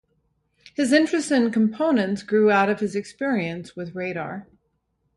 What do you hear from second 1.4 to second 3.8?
components grew out of his experience